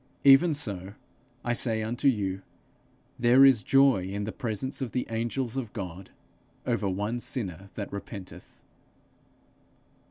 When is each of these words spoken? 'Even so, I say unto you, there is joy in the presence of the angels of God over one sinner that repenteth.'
'Even 0.23 0.51
so, 0.51 0.95
I 1.45 1.53
say 1.53 1.83
unto 1.83 2.07
you, 2.07 2.41
there 3.19 3.45
is 3.45 3.61
joy 3.61 4.01
in 4.05 4.23
the 4.23 4.31
presence 4.31 4.81
of 4.81 4.93
the 4.93 5.05
angels 5.11 5.55
of 5.57 5.73
God 5.73 6.09
over 6.65 6.89
one 6.89 7.19
sinner 7.19 7.69
that 7.75 7.93
repenteth.' 7.93 8.63